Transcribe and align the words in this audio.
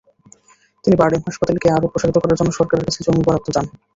তিনি 0.85 0.95
বারডেম 0.97 1.21
হাসপাতালকে 1.27 1.67
আরও 1.69 1.91
প্রসারিত 1.91 2.17
করার 2.19 2.37
জন্য 2.39 2.51
সরকারের 2.59 2.85
কাছে 2.87 2.99
জমি 3.05 3.21
বরাদ্দ 3.25 3.47
চান। 3.55 3.65